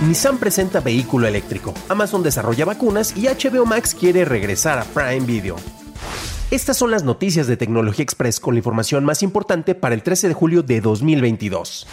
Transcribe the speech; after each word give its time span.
Nissan 0.00 0.38
presenta 0.38 0.78
vehículo 0.78 1.26
eléctrico, 1.26 1.74
Amazon 1.88 2.22
desarrolla 2.22 2.64
vacunas 2.64 3.16
y 3.16 3.26
HBO 3.26 3.66
Max 3.66 3.96
quiere 3.96 4.24
regresar 4.24 4.78
a 4.78 4.84
Prime 4.84 5.26
Video. 5.26 5.56
Estas 6.52 6.76
son 6.76 6.92
las 6.92 7.02
noticias 7.02 7.48
de 7.48 7.56
Tecnología 7.56 8.04
Express 8.04 8.38
con 8.38 8.54
la 8.54 8.58
información 8.58 9.04
más 9.04 9.24
importante 9.24 9.74
para 9.74 9.96
el 9.96 10.04
13 10.04 10.28
de 10.28 10.34
julio 10.34 10.62
de 10.62 10.80
2022. 10.80 11.88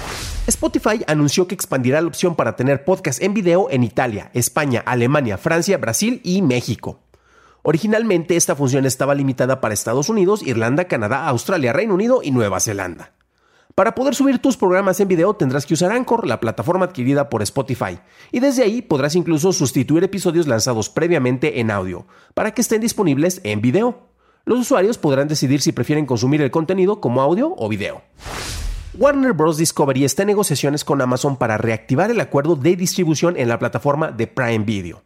Spotify 0.45 1.03
anunció 1.07 1.47
que 1.47 1.55
expandirá 1.55 1.99
la 1.99 2.07
opción 2.07 2.35
para 2.35 2.55
tener 2.55 2.85
podcast 2.85 3.23
en 3.23 3.33
video 3.33 3.71
en 3.71 3.83
Italia, 3.83 4.29
España, 4.35 4.83
Alemania, 4.85 5.39
Francia, 5.39 5.79
Brasil 5.79 6.21
y 6.23 6.43
México. 6.43 6.99
Originalmente 7.63 8.35
esta 8.35 8.55
función 8.55 8.85
estaba 8.85 9.15
limitada 9.15 9.61
para 9.61 9.73
Estados 9.73 10.09
Unidos, 10.09 10.43
Irlanda, 10.45 10.85
Canadá, 10.85 11.25
Australia, 11.27 11.73
Reino 11.73 11.95
Unido 11.95 12.21
y 12.21 12.29
Nueva 12.29 12.59
Zelanda. 12.59 13.13
Para 13.75 13.93
poder 13.93 14.15
subir 14.15 14.39
tus 14.39 14.55
programas 14.55 15.01
en 15.01 15.09
video 15.09 15.33
tendrás 15.33 15.65
que 15.65 15.73
usar 15.73 15.91
Anchor, 15.91 16.25
la 16.25 16.39
plataforma 16.39 16.85
adquirida 16.85 17.29
por 17.29 17.41
Spotify, 17.41 17.99
y 18.31 18.39
desde 18.39 18.63
ahí 18.63 18.81
podrás 18.81 19.15
incluso 19.15 19.51
sustituir 19.51 20.01
episodios 20.01 20.47
lanzados 20.47 20.89
previamente 20.89 21.59
en 21.59 21.69
audio, 21.69 22.07
para 22.33 22.51
que 22.51 22.61
estén 22.61 22.79
disponibles 22.79 23.41
en 23.43 23.59
video. 23.59 24.07
Los 24.45 24.59
usuarios 24.59 24.97
podrán 24.97 25.27
decidir 25.27 25.59
si 25.59 25.73
prefieren 25.73 26.05
consumir 26.05 26.41
el 26.41 26.51
contenido 26.51 27.01
como 27.01 27.21
audio 27.21 27.53
o 27.57 27.67
video. 27.67 28.01
Warner 28.93 29.33
Bros. 29.33 29.57
Discovery 29.57 30.05
está 30.05 30.23
en 30.23 30.27
negociaciones 30.27 30.85
con 30.85 31.01
Amazon 31.01 31.35
para 31.35 31.57
reactivar 31.57 32.09
el 32.09 32.21
acuerdo 32.21 32.55
de 32.55 32.77
distribución 32.77 33.35
en 33.35 33.49
la 33.49 33.59
plataforma 33.59 34.09
de 34.09 34.27
Prime 34.27 34.63
Video. 34.63 35.03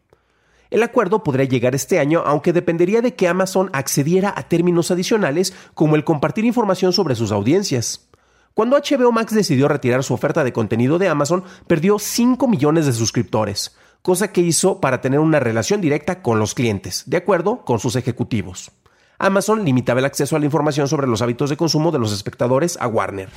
El 0.70 0.84
acuerdo 0.84 1.24
podría 1.24 1.46
llegar 1.46 1.74
este 1.74 1.98
año, 1.98 2.22
aunque 2.24 2.54
dependería 2.54 3.02
de 3.02 3.16
que 3.16 3.28
Amazon 3.28 3.72
accediera 3.74 4.32
a 4.38 4.44
términos 4.44 4.92
adicionales 4.92 5.56
como 5.74 5.96
el 5.96 6.04
compartir 6.04 6.46
información 6.46 6.94
sobre 6.94 7.16
sus 7.16 7.32
audiencias. 7.32 8.09
Cuando 8.60 8.76
HBO 8.76 9.14
Max 9.14 9.34
decidió 9.34 9.70
retirar 9.70 10.04
su 10.04 10.14
oferta 10.14 10.44
de 10.44 10.52
contenido 10.52 11.00
de 11.00 11.08
Amazon, 11.08 11.46
perdió 11.66 11.98
5 11.98 12.46
millones 12.50 12.86
de 12.86 12.92
suscriptores, 12.92 13.74
cosa 14.02 14.34
que 14.34 14.42
hizo 14.42 14.82
para 14.82 15.00
tener 15.00 15.22
una 15.22 15.40
relación 15.40 15.80
directa 15.80 16.22
con 16.22 16.40
los 16.40 16.56
clientes, 16.56 17.04
de 17.06 17.16
acuerdo 17.16 17.64
con 17.64 17.80
sus 17.80 17.96
ejecutivos. 17.96 18.72
Amazon 19.18 19.64
limitaba 19.64 20.02
el 20.02 20.06
acceso 20.06 20.36
a 20.36 20.40
la 20.40 20.46
información 20.46 20.90
sobre 20.90 21.08
los 21.08 21.22
hábitos 21.22 21.50
de 21.50 21.56
consumo 21.56 21.94
de 21.94 22.00
los 22.00 22.12
espectadores 22.12 22.78
a 22.82 22.88
Warner. 22.88 23.30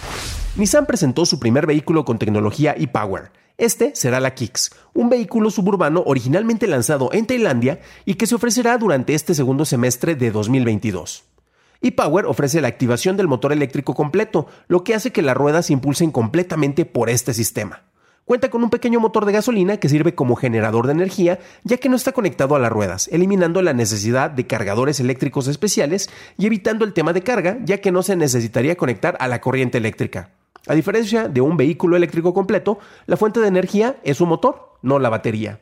Nissan 0.56 0.86
presentó 0.86 1.24
su 1.24 1.38
primer 1.38 1.68
vehículo 1.68 2.04
con 2.04 2.18
tecnología 2.18 2.74
e-Power. 2.76 3.30
Este 3.58 3.94
será 3.94 4.18
la 4.18 4.34
Kicks, 4.34 4.72
un 4.92 5.08
vehículo 5.08 5.52
suburbano 5.52 6.02
originalmente 6.04 6.66
lanzado 6.66 7.10
en 7.12 7.28
Tailandia 7.28 7.80
y 8.04 8.14
que 8.14 8.26
se 8.26 8.34
ofrecerá 8.34 8.76
durante 8.76 9.14
este 9.14 9.36
segundo 9.36 9.66
semestre 9.66 10.16
de 10.16 10.32
2022 10.32 11.31
e-Power 11.82 12.26
ofrece 12.26 12.60
la 12.60 12.68
activación 12.68 13.16
del 13.16 13.28
motor 13.28 13.52
eléctrico 13.52 13.94
completo, 13.94 14.46
lo 14.68 14.84
que 14.84 14.94
hace 14.94 15.12
que 15.12 15.22
las 15.22 15.36
ruedas 15.36 15.66
se 15.66 15.72
impulsen 15.72 16.10
completamente 16.10 16.84
por 16.84 17.10
este 17.10 17.34
sistema. 17.34 17.82
Cuenta 18.24 18.50
con 18.50 18.62
un 18.62 18.70
pequeño 18.70 19.00
motor 19.00 19.26
de 19.26 19.32
gasolina 19.32 19.78
que 19.78 19.88
sirve 19.88 20.14
como 20.14 20.36
generador 20.36 20.86
de 20.86 20.92
energía, 20.92 21.40
ya 21.64 21.78
que 21.78 21.88
no 21.88 21.96
está 21.96 22.12
conectado 22.12 22.54
a 22.54 22.60
las 22.60 22.70
ruedas, 22.70 23.08
eliminando 23.10 23.60
la 23.62 23.72
necesidad 23.72 24.30
de 24.30 24.46
cargadores 24.46 25.00
eléctricos 25.00 25.48
especiales 25.48 26.08
y 26.38 26.46
evitando 26.46 26.84
el 26.84 26.92
tema 26.92 27.12
de 27.12 27.22
carga, 27.22 27.58
ya 27.64 27.78
que 27.78 27.90
no 27.90 28.04
se 28.04 28.14
necesitaría 28.14 28.76
conectar 28.76 29.16
a 29.18 29.26
la 29.26 29.40
corriente 29.40 29.78
eléctrica. 29.78 30.30
A 30.68 30.74
diferencia 30.74 31.28
de 31.28 31.40
un 31.40 31.56
vehículo 31.56 31.96
eléctrico 31.96 32.32
completo, 32.32 32.78
la 33.06 33.16
fuente 33.16 33.40
de 33.40 33.48
energía 33.48 33.96
es 34.04 34.18
su 34.18 34.26
motor, 34.26 34.76
no 34.82 35.00
la 35.00 35.08
batería. 35.08 35.58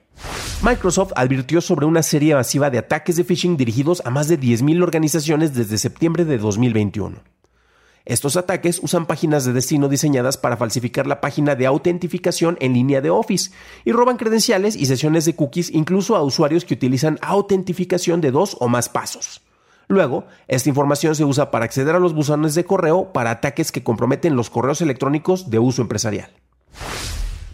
Microsoft 0.62 1.12
advirtió 1.16 1.62
sobre 1.62 1.86
una 1.86 2.02
serie 2.02 2.34
masiva 2.34 2.68
de 2.68 2.76
ataques 2.76 3.16
de 3.16 3.24
phishing 3.24 3.56
dirigidos 3.56 4.02
a 4.04 4.10
más 4.10 4.28
de 4.28 4.38
10.000 4.38 4.82
organizaciones 4.82 5.54
desde 5.54 5.78
septiembre 5.78 6.26
de 6.26 6.36
2021. 6.36 7.16
Estos 8.04 8.36
ataques 8.36 8.78
usan 8.82 9.06
páginas 9.06 9.46
de 9.46 9.54
destino 9.54 9.88
diseñadas 9.88 10.36
para 10.36 10.58
falsificar 10.58 11.06
la 11.06 11.22
página 11.22 11.54
de 11.54 11.64
autentificación 11.64 12.58
en 12.60 12.74
línea 12.74 13.00
de 13.00 13.08
Office 13.08 13.52
y 13.86 13.92
roban 13.92 14.18
credenciales 14.18 14.76
y 14.76 14.84
sesiones 14.84 15.24
de 15.24 15.34
cookies 15.34 15.70
incluso 15.70 16.14
a 16.14 16.22
usuarios 16.22 16.66
que 16.66 16.74
utilizan 16.74 17.18
autentificación 17.22 18.20
de 18.20 18.30
dos 18.30 18.58
o 18.60 18.68
más 18.68 18.90
pasos. 18.90 19.40
Luego, 19.88 20.26
esta 20.46 20.68
información 20.68 21.14
se 21.14 21.24
usa 21.24 21.50
para 21.50 21.64
acceder 21.64 21.94
a 21.94 22.00
los 22.00 22.12
buzones 22.12 22.54
de 22.54 22.64
correo 22.66 23.14
para 23.14 23.30
ataques 23.30 23.72
que 23.72 23.82
comprometen 23.82 24.36
los 24.36 24.50
correos 24.50 24.82
electrónicos 24.82 25.48
de 25.48 25.58
uso 25.58 25.80
empresarial. 25.80 26.30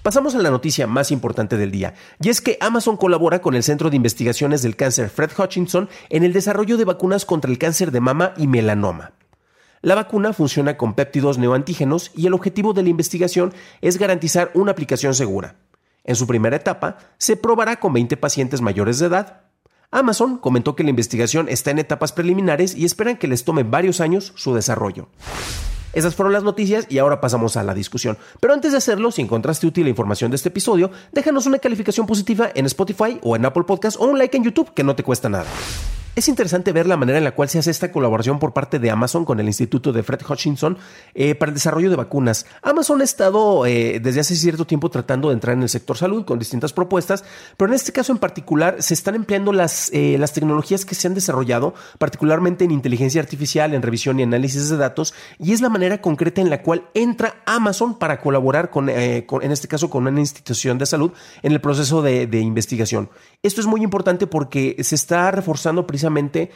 Pasamos 0.07 0.37
a 0.37 0.39
la 0.39 0.53
noticia 0.53 0.87
más 0.87 1.11
importante 1.11 1.57
del 1.57 1.73
día, 1.73 1.95
y 2.21 2.29
es 2.29 2.41
que 2.41 2.59
Amazon 2.61 2.97
colabora 2.97 3.43
con 3.43 3.57
el 3.57 3.65
Centro 3.65 3.91
de 3.91 3.97
Investigaciones 3.97 4.63
del 4.63 4.77
Cáncer 4.77 5.11
Fred 5.11 5.33
Hutchinson 5.37 5.89
en 6.11 6.23
el 6.23 6.33
desarrollo 6.33 6.77
de 6.77 6.85
vacunas 6.85 7.25
contra 7.25 7.51
el 7.51 7.59
cáncer 7.59 7.91
de 7.91 7.99
mama 7.99 8.33
y 8.37 8.47
melanoma. 8.47 9.15
La 9.83 9.97
vacuna 9.97 10.33
funciona 10.33 10.77
con 10.77 10.95
péptidos 10.95 11.39
neoantígenos 11.39 12.13
y 12.15 12.29
el 12.29 12.35
objetivo 12.35 12.73
de 12.73 12.85
la 12.85 12.89
investigación 12.89 13.53
es 13.81 13.99
garantizar 13.99 14.53
una 14.55 14.71
aplicación 14.71 15.13
segura. 15.13 15.57
En 16.05 16.15
su 16.15 16.29
primera 16.29 16.55
etapa, 16.55 16.99
se 17.19 17.37
probará 17.37 17.81
con 17.81 17.93
20 17.93 18.17
pacientes 18.17 18.61
mayores 18.61 19.01
de 19.01 19.07
edad. 19.07 19.41
Amazon 19.91 20.39
comentó 20.39 20.77
que 20.77 20.85
la 20.85 20.91
investigación 20.91 21.49
está 21.49 21.73
en 21.73 21.81
etapas 21.81 22.13
preliminares 22.13 22.77
y 22.77 22.85
esperan 22.85 23.17
que 23.17 23.27
les 23.27 23.43
tome 23.43 23.65
varios 23.65 24.01
años 24.01 24.33
su 24.37 24.55
desarrollo. 24.55 25.09
Esas 25.97 26.15
fueron 26.15 26.35
las 26.35 26.43
noticias 26.43 26.87
y 26.91 26.99
ahora 26.99 27.23
pasamos 27.23 27.57
a 27.57 27.63
la 27.63 27.73
discusión. 27.73 28.19
Pero 28.39 28.53
antes 28.53 28.73
de 28.73 28.77
hacerlo, 28.77 29.11
si 29.11 29.23
encontraste 29.23 29.67
útil 29.67 29.85
la 29.85 29.91
información 29.91 30.31
de 30.31 30.35
este 30.35 30.51
episodio, 30.51 30.91
déjanos 31.11 31.47
una 31.47 31.59
calificación 31.59 32.07
positiva 32.07 32.51
en 32.55 32.67
Spotify 32.67 33.19
o 33.23 33.35
en 33.35 33.47
Apple 33.47 33.65
Podcast 33.65 33.99
o 33.99 34.05
un 34.05 34.19
like 34.19 34.37
en 34.37 34.45
YouTube 34.45 34.75
que 34.75 34.85
no 34.85 34.95
te 34.95 35.03
cuesta 35.03 35.31
nada. 35.31 35.47
Es 36.17 36.29
interesante 36.29 36.73
ver 36.73 36.87
la 36.87 36.97
manera 36.97 37.19
en 37.19 37.25
la 37.25 37.35
cual 37.35 37.51
se 37.51 37.59
hace 37.59 37.71
esta 37.71 37.93
colaboración 37.93 38.39
por 38.39 38.55
parte 38.55 38.79
de 38.79 38.91
Amazon 38.91 39.27
con 39.27 39.39
el 39.39 39.49
Instituto 39.49 39.93
de 39.93 40.03
Fred 40.03 40.21
Hutchinson 40.27 40.79
eh, 41.15 41.35
para 41.35 41.51
el 41.51 41.55
desarrollo 41.55 41.91
de 41.91 41.97
vacunas. 41.97 42.47
Amazon 42.63 43.03
ha 43.03 43.05
estado 43.05 43.67
eh, 43.67 44.01
desde 44.03 44.21
hace 44.21 44.35
cierto 44.35 44.67
tiempo 44.67 44.89
tratando 44.89 45.29
de 45.29 45.35
entrar 45.35 45.55
en 45.55 45.63
el 45.63 45.69
sector 45.69 45.99
salud 45.99 46.25
con 46.25 46.39
distintas 46.39 46.73
propuestas, 46.73 47.23
pero 47.59 47.71
en 47.71 47.75
este 47.75 47.93
caso 47.93 48.13
en 48.13 48.19
particular 48.19 48.77
se 48.83 48.95
están 48.95 49.15
empleando 49.15 49.53
las, 49.53 49.91
eh, 49.93 50.17
las 50.19 50.33
tecnologías 50.33 50.87
que 50.87 50.95
se 50.95 51.07
han 51.07 51.13
desarrollado, 51.13 51.75
particularmente 51.99 52.65
en 52.65 52.71
inteligencia 52.71 53.21
artificial, 53.21 53.75
en 53.75 53.83
revisión 53.83 54.19
y 54.19 54.23
análisis 54.23 54.71
de 54.71 54.79
datos, 54.79 55.13
y 55.39 55.53
es 55.53 55.61
la 55.61 55.69
manera 55.69 56.01
concreta 56.01 56.41
en 56.41 56.49
la 56.49 56.63
cual 56.63 56.89
entra 56.95 57.43
Amazon 57.45 57.99
para 57.99 58.23
colaborar 58.23 58.71
con, 58.71 58.89
en 58.89 59.53
este 59.53 59.69
caso, 59.69 59.91
con 59.91 60.07
una 60.07 60.21
institución 60.21 60.79
de 60.79 60.87
salud 60.87 61.13
en 61.43 61.53
el 61.53 61.61
proceso 61.61 62.01
de, 62.01 62.27
de 62.27 62.41
investigación. 62.41 63.11
Esto 63.43 63.61
es 63.61 63.67
muy 63.67 63.83
importante 63.83 64.27
porque 64.27 64.77
se 64.83 64.95
está 64.95 65.31
reforzando 65.31 65.87
precisamente 65.87 66.06
precisamente 66.11 66.51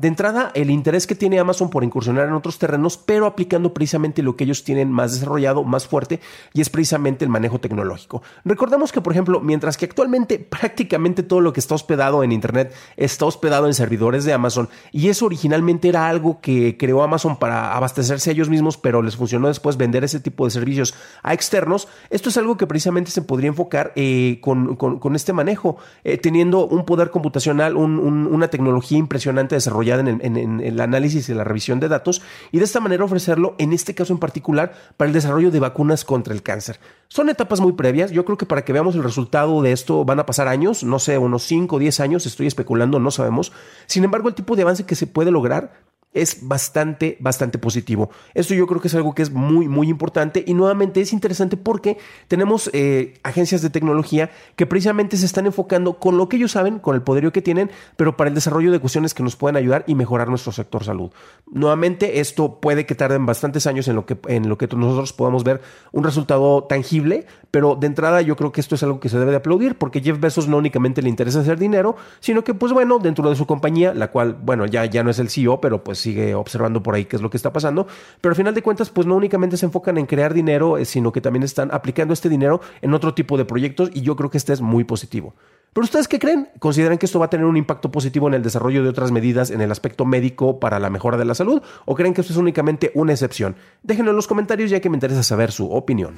de 0.00 0.08
entrada, 0.08 0.50
el 0.54 0.70
interés 0.70 1.06
que 1.06 1.14
tiene 1.14 1.38
Amazon 1.38 1.68
por 1.68 1.84
incursionar 1.84 2.26
en 2.26 2.32
otros 2.32 2.58
terrenos, 2.58 2.96
pero 2.96 3.26
aplicando 3.26 3.74
precisamente 3.74 4.22
lo 4.22 4.34
que 4.34 4.44
ellos 4.44 4.64
tienen 4.64 4.90
más 4.90 5.12
desarrollado, 5.12 5.62
más 5.62 5.86
fuerte, 5.86 6.20
y 6.54 6.62
es 6.62 6.70
precisamente 6.70 7.22
el 7.22 7.30
manejo 7.30 7.60
tecnológico. 7.60 8.22
Recordemos 8.46 8.92
que, 8.92 9.02
por 9.02 9.12
ejemplo, 9.12 9.40
mientras 9.40 9.76
que 9.76 9.84
actualmente 9.84 10.38
prácticamente 10.60 11.22
todo 11.22 11.42
lo 11.42 11.52
que 11.52 11.60
está 11.60 11.74
hospedado 11.74 12.24
en 12.24 12.32
Internet 12.32 12.72
está 12.96 13.26
hospedado 13.26 13.66
en 13.66 13.74
servidores 13.74 14.24
de 14.24 14.32
Amazon, 14.32 14.70
y 14.90 15.08
eso 15.08 15.26
originalmente 15.26 15.90
era 15.90 16.08
algo 16.08 16.40
que 16.40 16.78
creó 16.78 17.02
Amazon 17.02 17.38
para 17.38 17.76
abastecerse 17.76 18.30
a 18.30 18.32
ellos 18.32 18.48
mismos, 18.48 18.78
pero 18.78 19.02
les 19.02 19.16
funcionó 19.16 19.48
después 19.48 19.76
vender 19.76 20.02
ese 20.02 20.18
tipo 20.18 20.46
de 20.46 20.50
servicios 20.50 20.94
a 21.22 21.34
externos, 21.34 21.88
esto 22.08 22.30
es 22.30 22.38
algo 22.38 22.56
que 22.56 22.66
precisamente 22.66 23.10
se 23.10 23.20
podría 23.20 23.48
enfocar 23.48 23.92
eh, 23.96 24.38
con, 24.40 25.14
este 25.14 25.34
manejo, 25.34 25.76
eh, 26.04 26.16
teniendo 26.16 26.66
un 26.66 26.86
poder 26.86 27.10
computacional, 27.10 27.76
una 27.76 28.48
tecnología 28.48 28.96
impresionante 28.96 29.56
desarrollada 29.56 29.89
en 29.98 30.60
el, 30.60 30.80
análisis 30.80 31.28
y 31.28 31.34
la 31.34 31.42
revisión 31.42 31.80
de 31.80 31.88
datos 31.88 32.22
y 32.52 32.58
de 32.58 32.64
esta 32.64 32.80
manera 32.80 33.04
ofrecerlo, 33.04 33.56
en 33.58 33.72
este 33.72 33.94
caso 33.94 34.12
en 34.12 34.20
particular, 34.20 34.72
para 34.96 35.08
el 35.08 35.12
desarrollo 35.12 35.50
de 35.50 35.58
vacunas 35.58 36.04
contra 36.04 36.32
el 36.32 36.42
cáncer. 36.42 36.78
Son 37.08 37.28
etapas 37.28 37.60
muy 37.60 37.72
previas, 37.72 38.12
yo 38.12 38.24
creo 38.24 38.38
que 38.38 38.46
para 38.46 38.64
que 38.64 38.72
veamos 38.72 38.94
el 38.94 39.02
resultado 39.02 39.62
de 39.62 39.72
esto 39.72 40.04
van 40.04 40.20
a 40.20 40.26
pasar 40.26 40.46
años, 40.46 40.84
no 40.84 40.98
sé, 40.98 41.18
unos 41.18 41.42
5 41.42 41.74
o 41.74 41.78
10 41.78 42.00
años, 42.00 42.26
estoy 42.26 42.46
especulando, 42.46 43.00
no 43.00 43.10
sabemos. 43.10 43.52
Sin 43.86 44.04
embargo, 44.04 44.28
el 44.28 44.34
tipo 44.34 44.54
de 44.54 44.62
avance 44.62 44.84
que 44.84 44.94
se 44.94 45.06
puede 45.06 45.30
lograr 45.30 45.89
es 46.12 46.48
bastante, 46.48 47.16
bastante 47.20 47.58
positivo. 47.58 48.10
Esto 48.34 48.54
yo 48.54 48.66
creo 48.66 48.80
que 48.80 48.88
es 48.88 48.94
algo 48.94 49.14
que 49.14 49.22
es 49.22 49.30
muy, 49.30 49.68
muy 49.68 49.88
importante 49.88 50.42
y 50.46 50.54
nuevamente 50.54 51.00
es 51.00 51.12
interesante 51.12 51.56
porque 51.56 51.98
tenemos 52.26 52.68
eh, 52.72 53.14
agencias 53.22 53.62
de 53.62 53.70
tecnología 53.70 54.30
que 54.56 54.66
precisamente 54.66 55.16
se 55.16 55.26
están 55.26 55.46
enfocando 55.46 55.98
con 55.98 56.18
lo 56.18 56.28
que 56.28 56.36
ellos 56.36 56.52
saben, 56.52 56.80
con 56.80 56.96
el 56.96 57.02
poderío 57.02 57.32
que 57.32 57.42
tienen, 57.42 57.70
pero 57.96 58.16
para 58.16 58.28
el 58.28 58.34
desarrollo 58.34 58.72
de 58.72 58.80
cuestiones 58.80 59.14
que 59.14 59.22
nos 59.22 59.36
pueden 59.36 59.56
ayudar 59.56 59.84
y 59.86 59.94
mejorar 59.94 60.28
nuestro 60.28 60.50
sector 60.50 60.82
salud. 60.82 61.12
Nuevamente, 61.46 62.20
esto 62.20 62.60
puede 62.60 62.86
que 62.86 62.96
tarden 62.96 63.24
bastantes 63.24 63.68
años 63.68 63.86
en 63.86 63.94
lo 63.94 64.04
que, 64.04 64.18
en 64.26 64.48
lo 64.48 64.58
que 64.58 64.66
nosotros 64.66 65.12
podamos 65.12 65.44
ver 65.44 65.60
un 65.92 66.02
resultado 66.02 66.64
tangible, 66.64 67.26
pero 67.52 67.76
de 67.76 67.86
entrada 67.86 68.20
yo 68.20 68.36
creo 68.36 68.50
que 68.50 68.60
esto 68.60 68.74
es 68.74 68.82
algo 68.82 68.98
que 68.98 69.08
se 69.08 69.18
debe 69.18 69.30
de 69.30 69.36
aplaudir 69.36 69.76
porque 69.76 70.00
Jeff 70.00 70.18
Bezos 70.18 70.48
no 70.48 70.56
únicamente 70.56 71.02
le 71.02 71.08
interesa 71.08 71.40
hacer 71.40 71.58
dinero, 71.58 71.96
sino 72.18 72.42
que 72.42 72.54
pues 72.54 72.72
bueno, 72.72 72.98
dentro 72.98 73.28
de 73.28 73.36
su 73.36 73.46
compañía, 73.46 73.94
la 73.94 74.10
cual, 74.10 74.36
bueno, 74.42 74.66
ya, 74.66 74.84
ya 74.86 75.04
no 75.04 75.10
es 75.10 75.18
el 75.20 75.30
CEO, 75.30 75.60
pero 75.60 75.84
pues 75.84 75.99
sigue 76.00 76.34
observando 76.34 76.82
por 76.82 76.94
ahí 76.94 77.04
qué 77.04 77.16
es 77.16 77.22
lo 77.22 77.30
que 77.30 77.36
está 77.36 77.52
pasando, 77.52 77.86
pero 78.20 78.32
al 78.32 78.36
final 78.36 78.54
de 78.54 78.62
cuentas 78.62 78.90
pues 78.90 79.06
no 79.06 79.16
únicamente 79.16 79.56
se 79.56 79.66
enfocan 79.66 79.98
en 79.98 80.06
crear 80.06 80.34
dinero, 80.34 80.78
eh, 80.78 80.84
sino 80.84 81.12
que 81.12 81.20
también 81.20 81.42
están 81.42 81.70
aplicando 81.72 82.14
este 82.14 82.28
dinero 82.28 82.60
en 82.82 82.94
otro 82.94 83.14
tipo 83.14 83.36
de 83.38 83.44
proyectos 83.44 83.90
y 83.92 84.02
yo 84.02 84.16
creo 84.16 84.30
que 84.30 84.38
este 84.38 84.52
es 84.52 84.60
muy 84.60 84.84
positivo. 84.84 85.34
¿Pero 85.72 85.84
ustedes 85.84 86.08
qué 86.08 86.18
creen? 86.18 86.48
¿Consideran 86.58 86.98
que 86.98 87.06
esto 87.06 87.20
va 87.20 87.26
a 87.26 87.30
tener 87.30 87.46
un 87.46 87.56
impacto 87.56 87.92
positivo 87.92 88.26
en 88.26 88.34
el 88.34 88.42
desarrollo 88.42 88.82
de 88.82 88.88
otras 88.88 89.12
medidas 89.12 89.50
en 89.50 89.60
el 89.60 89.70
aspecto 89.70 90.04
médico 90.04 90.58
para 90.58 90.80
la 90.80 90.90
mejora 90.90 91.16
de 91.16 91.24
la 91.24 91.34
salud? 91.34 91.62
¿O 91.84 91.94
creen 91.94 92.12
que 92.12 92.22
esto 92.22 92.32
es 92.32 92.38
únicamente 92.38 92.90
una 92.94 93.12
excepción? 93.12 93.54
Déjenlo 93.84 94.10
en 94.10 94.16
los 94.16 94.26
comentarios 94.26 94.70
ya 94.70 94.80
que 94.80 94.90
me 94.90 94.96
interesa 94.96 95.22
saber 95.22 95.52
su 95.52 95.70
opinión. 95.70 96.14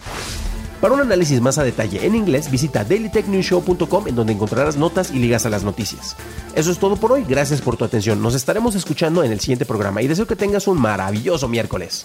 Para 0.82 0.94
un 0.94 1.00
análisis 1.00 1.40
más 1.40 1.58
a 1.58 1.62
detalle 1.62 2.04
en 2.04 2.16
inglés, 2.16 2.50
visita 2.50 2.82
dailytechnewshow.com 2.82 4.08
en 4.08 4.16
donde 4.16 4.32
encontrarás 4.32 4.76
notas 4.76 5.12
y 5.12 5.20
ligas 5.20 5.46
a 5.46 5.48
las 5.48 5.62
noticias. 5.62 6.16
Eso 6.56 6.72
es 6.72 6.78
todo 6.78 6.96
por 6.96 7.12
hoy, 7.12 7.24
gracias 7.24 7.60
por 7.60 7.76
tu 7.76 7.84
atención. 7.84 8.20
Nos 8.20 8.34
estaremos 8.34 8.74
escuchando 8.74 9.22
en 9.22 9.30
el 9.30 9.38
siguiente 9.38 9.64
programa 9.64 10.02
y 10.02 10.08
deseo 10.08 10.26
que 10.26 10.34
tengas 10.34 10.66
un 10.66 10.80
maravilloso 10.80 11.46
miércoles. 11.46 12.04